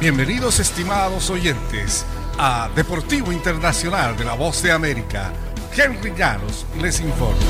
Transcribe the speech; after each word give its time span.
Bienvenidos 0.00 0.60
estimados 0.60 1.28
oyentes 1.28 2.06
a 2.38 2.70
Deportivo 2.76 3.32
Internacional 3.32 4.16
de 4.16 4.24
la 4.24 4.34
Voz 4.34 4.62
de 4.62 4.70
América. 4.70 5.32
Henry 5.76 6.14
Llanos 6.16 6.64
les 6.80 7.00
informa. 7.00 7.42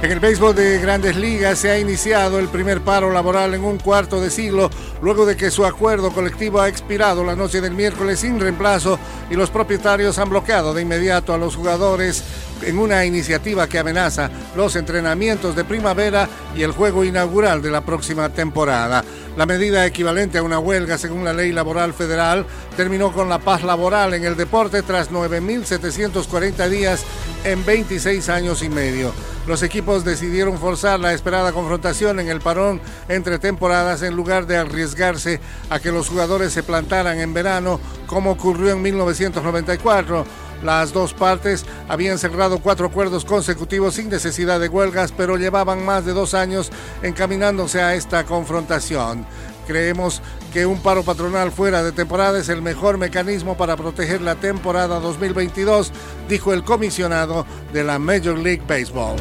En 0.00 0.10
el 0.10 0.18
béisbol 0.18 0.54
de 0.54 0.78
grandes 0.78 1.16
ligas 1.16 1.58
se 1.58 1.70
ha 1.70 1.78
iniciado 1.78 2.38
el 2.38 2.48
primer 2.48 2.80
paro 2.80 3.10
laboral 3.10 3.52
en 3.52 3.64
un 3.64 3.76
cuarto 3.76 4.18
de 4.18 4.30
siglo 4.30 4.70
luego 5.02 5.26
de 5.26 5.36
que 5.36 5.50
su 5.50 5.66
acuerdo 5.66 6.10
colectivo 6.10 6.62
ha 6.62 6.68
expirado 6.68 7.22
la 7.22 7.36
noche 7.36 7.60
del 7.60 7.74
miércoles 7.74 8.20
sin 8.20 8.40
reemplazo 8.40 8.98
y 9.30 9.34
los 9.34 9.50
propietarios 9.50 10.18
han 10.18 10.30
bloqueado 10.30 10.72
de 10.72 10.80
inmediato 10.80 11.34
a 11.34 11.38
los 11.38 11.54
jugadores 11.54 12.24
en 12.66 12.78
una 12.78 13.04
iniciativa 13.04 13.68
que 13.68 13.78
amenaza 13.78 14.30
los 14.56 14.76
entrenamientos 14.76 15.54
de 15.56 15.64
primavera 15.64 16.28
y 16.56 16.62
el 16.62 16.72
juego 16.72 17.04
inaugural 17.04 17.62
de 17.62 17.70
la 17.70 17.80
próxima 17.80 18.28
temporada. 18.28 19.04
La 19.36 19.46
medida 19.46 19.84
equivalente 19.84 20.38
a 20.38 20.42
una 20.42 20.60
huelga 20.60 20.96
según 20.96 21.24
la 21.24 21.32
ley 21.32 21.50
laboral 21.50 21.92
federal 21.92 22.46
terminó 22.76 23.12
con 23.12 23.28
la 23.28 23.40
paz 23.40 23.64
laboral 23.64 24.14
en 24.14 24.24
el 24.24 24.36
deporte 24.36 24.82
tras 24.82 25.10
9.740 25.10 26.68
días 26.68 27.04
en 27.42 27.64
26 27.64 28.28
años 28.28 28.62
y 28.62 28.68
medio. 28.68 29.12
Los 29.46 29.62
equipos 29.62 30.04
decidieron 30.04 30.58
forzar 30.58 31.00
la 31.00 31.12
esperada 31.12 31.52
confrontación 31.52 32.18
en 32.20 32.28
el 32.28 32.40
parón 32.40 32.80
entre 33.08 33.38
temporadas 33.38 34.02
en 34.02 34.14
lugar 34.14 34.46
de 34.46 34.56
arriesgarse 34.56 35.40
a 35.68 35.80
que 35.80 35.92
los 35.92 36.08
jugadores 36.08 36.52
se 36.52 36.62
plantaran 36.62 37.18
en 37.18 37.34
verano 37.34 37.80
como 38.06 38.30
ocurrió 38.30 38.70
en 38.70 38.82
1994 38.82 40.24
las 40.64 40.92
dos 40.92 41.12
partes 41.12 41.64
habían 41.88 42.18
cerrado 42.18 42.58
cuatro 42.58 42.86
acuerdos 42.86 43.24
consecutivos 43.24 43.94
sin 43.94 44.08
necesidad 44.08 44.58
de 44.58 44.68
huelgas, 44.68 45.12
pero 45.12 45.36
llevaban 45.36 45.84
más 45.84 46.04
de 46.04 46.12
dos 46.12 46.34
años 46.34 46.72
encaminándose 47.02 47.82
a 47.82 47.94
esta 47.94 48.24
confrontación. 48.24 49.26
Creemos 49.66 50.22
que 50.52 50.66
un 50.66 50.80
paro 50.80 51.02
patronal 51.02 51.52
fuera 51.52 51.82
de 51.82 51.92
temporada 51.92 52.38
es 52.38 52.48
el 52.48 52.62
mejor 52.62 52.98
mecanismo 52.98 53.56
para 53.56 53.76
proteger 53.76 54.20
la 54.20 54.34
temporada 54.34 55.00
2022, 55.00 55.92
dijo 56.28 56.52
el 56.52 56.64
comisionado 56.64 57.46
de 57.72 57.84
la 57.84 57.98
Major 57.98 58.38
League 58.38 58.62
Baseball. 58.66 59.16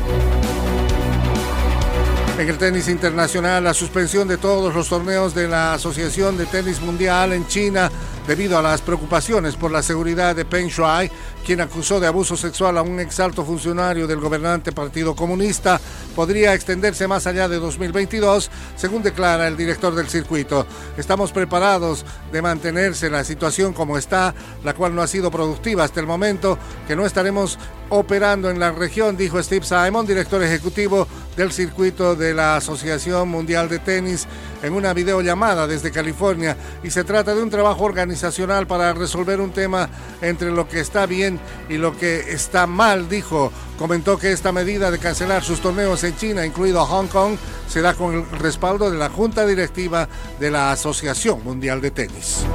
En 2.38 2.50
el 2.50 2.58
tenis 2.58 2.88
internacional, 2.88 3.64
la 3.64 3.76
suspensión 3.76 4.28
de 4.28 4.38
todos 4.38 4.74
los 4.74 4.90
torneos 4.90 5.36
de 5.36 5.48
la 5.48 5.76
Asociación 5.76 6.36
de 6.36 6.48
Tenis 6.48 6.82
Mundial 6.82 7.32
en 7.32 7.46
China 7.48 7.92
debido 8.28 8.58
a 8.58 8.62
las 8.62 8.82
preocupaciones 8.82 9.56
por 9.56 9.72
la 9.72 9.84
seguridad 9.84 10.36
de 10.36 10.44
Peng 10.44 10.68
Shuai, 10.68 11.12
quien 11.44 11.62
acusó 11.62 12.00
de 12.00 12.08
abuso 12.08 12.38
sexual 12.38 12.78
a 12.78 12.82
un 12.82 13.00
exalto 13.00 13.44
funcionario 13.44 14.08
del 14.08 14.20
gobernante 14.20 14.72
Partido 14.72 15.16
Comunista, 15.16 15.80
podría 16.16 16.54
extenderse 16.54 17.08
más 17.08 17.28
allá 17.28 17.48
de 17.48 17.60
2022, 17.60 18.50
según 18.76 19.04
declara 19.04 19.48
el 19.48 19.58
director 19.58 19.94
del 19.94 20.08
circuito. 20.08 20.66
Estamos 20.98 21.32
preparados 21.32 22.06
de 22.32 22.42
mantenerse 22.42 23.10
la 23.10 23.24
situación 23.24 23.74
como 23.74 23.98
está, 23.98 24.34
la 24.64 24.74
cual 24.74 24.96
no 24.96 25.02
ha 25.02 25.08
sido 25.08 25.30
productiva 25.32 25.84
hasta 25.84 26.00
el 26.00 26.08
momento, 26.08 26.58
que 26.88 26.96
no 26.96 27.06
estaremos 27.06 27.60
operando 27.90 28.50
en 28.50 28.60
la 28.60 28.72
región, 28.72 29.18
dijo 29.18 29.42
Steve 29.44 29.66
Simon, 29.66 30.08
director 30.08 30.42
ejecutivo 30.42 31.08
del 31.38 31.52
circuito 31.52 32.16
de 32.16 32.34
la 32.34 32.56
Asociación 32.56 33.30
Mundial 33.30 33.70
de 33.70 33.80
Tenis, 33.80 34.28
en 34.64 34.74
una 34.74 34.94
videollamada 34.94 35.68
desde 35.68 35.92
California. 35.92 36.58
Y 36.84 36.90
se 36.90 37.04
trata 37.04 37.36
de 37.36 37.44
un 37.44 37.50
trabajo 37.50 37.84
organizacional 37.84 38.66
para 38.66 38.94
resolver 38.94 39.40
un 39.42 39.52
tema 39.52 39.90
entre 40.22 40.52
lo 40.52 40.68
que 40.68 40.80
está 40.80 41.06
bien 41.06 41.33
y 41.70 41.78
lo 41.78 41.98
que 41.98 42.34
está 42.34 42.68
mal, 42.68 43.10
dijo. 43.10 43.52
Comentó 43.78 44.18
que 44.18 44.32
esta 44.32 44.52
medida 44.52 44.92
de 44.92 45.00
cancelar 45.00 45.44
sus 45.44 45.60
torneos 45.60 46.04
en 46.04 46.16
China, 46.16 46.46
incluido 46.46 46.86
Hong 46.86 47.08
Kong, 47.08 47.38
se 47.68 47.82
da 47.82 47.94
con 47.94 48.14
el 48.14 48.40
respaldo 48.40 48.92
de 48.92 48.98
la 48.98 49.10
Junta 49.10 49.46
Directiva 49.46 50.08
de 50.40 50.52
la 50.52 50.72
Asociación 50.72 51.44
Mundial 51.44 51.82
de 51.82 51.92
Tenis. 51.92 52.46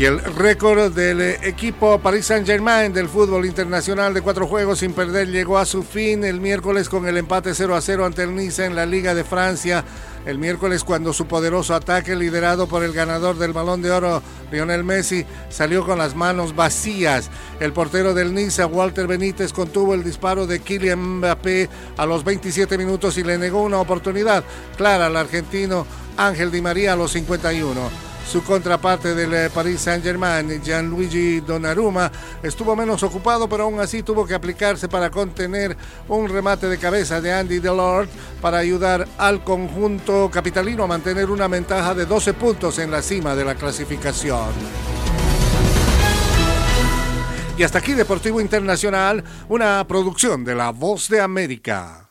Y 0.00 0.06
el 0.06 0.18
récord 0.18 0.94
del 0.94 1.20
equipo 1.20 1.98
Paris 1.98 2.24
Saint-Germain 2.24 2.90
del 2.90 3.06
fútbol 3.06 3.44
internacional 3.44 4.14
de 4.14 4.22
cuatro 4.22 4.46
juegos 4.46 4.78
sin 4.78 4.94
perder 4.94 5.28
llegó 5.28 5.58
a 5.58 5.66
su 5.66 5.82
fin 5.82 6.24
el 6.24 6.40
miércoles 6.40 6.88
con 6.88 7.06
el 7.06 7.18
empate 7.18 7.54
0 7.54 7.76
a 7.76 7.82
0 7.82 8.06
ante 8.06 8.22
el 8.22 8.34
Nice 8.34 8.64
en 8.64 8.74
la 8.74 8.86
Liga 8.86 9.14
de 9.14 9.24
Francia. 9.24 9.84
El 10.24 10.38
miércoles 10.38 10.84
cuando 10.84 11.12
su 11.12 11.26
poderoso 11.26 11.74
ataque 11.74 12.16
liderado 12.16 12.66
por 12.66 12.82
el 12.82 12.94
ganador 12.94 13.36
del 13.36 13.52
balón 13.52 13.82
de 13.82 13.90
oro, 13.90 14.22
Lionel 14.50 14.84
Messi, 14.84 15.26
salió 15.50 15.84
con 15.84 15.98
las 15.98 16.16
manos 16.16 16.56
vacías. 16.56 17.28
El 17.60 17.74
portero 17.74 18.14
del 18.14 18.32
Nice, 18.32 18.64
Walter 18.64 19.06
Benítez, 19.06 19.52
contuvo 19.52 19.92
el 19.92 20.02
disparo 20.02 20.46
de 20.46 20.60
Kylian 20.60 21.18
Mbappé 21.18 21.68
a 21.98 22.06
los 22.06 22.24
27 22.24 22.78
minutos 22.78 23.18
y 23.18 23.22
le 23.22 23.36
negó 23.36 23.60
una 23.60 23.80
oportunidad 23.80 24.44
clara 24.78 25.08
al 25.08 25.16
argentino 25.18 25.86
Ángel 26.16 26.50
Di 26.50 26.62
María 26.62 26.94
a 26.94 26.96
los 26.96 27.12
51. 27.12 28.09
Su 28.30 28.44
contraparte 28.44 29.12
del 29.12 29.34
eh, 29.34 29.50
Paris 29.52 29.80
Saint-Germain, 29.80 30.62
Gianluigi 30.62 31.40
Donnarumma, 31.40 32.12
estuvo 32.40 32.76
menos 32.76 33.02
ocupado, 33.02 33.48
pero 33.48 33.64
aún 33.64 33.80
así 33.80 34.04
tuvo 34.04 34.24
que 34.24 34.34
aplicarse 34.34 34.86
para 34.86 35.10
contener 35.10 35.76
un 36.06 36.28
remate 36.28 36.68
de 36.68 36.78
cabeza 36.78 37.20
de 37.20 37.32
Andy 37.32 37.58
Delort 37.58 38.08
para 38.40 38.58
ayudar 38.58 39.08
al 39.18 39.42
conjunto 39.42 40.30
capitalino 40.30 40.84
a 40.84 40.86
mantener 40.86 41.28
una 41.28 41.48
ventaja 41.48 41.92
de 41.92 42.06
12 42.06 42.34
puntos 42.34 42.78
en 42.78 42.92
la 42.92 43.02
cima 43.02 43.34
de 43.34 43.44
la 43.44 43.56
clasificación. 43.56 44.50
Y 47.58 47.64
hasta 47.64 47.78
aquí 47.80 47.94
Deportivo 47.94 48.40
Internacional, 48.40 49.24
una 49.48 49.84
producción 49.88 50.44
de 50.44 50.54
La 50.54 50.70
Voz 50.70 51.08
de 51.08 51.20
América. 51.20 52.09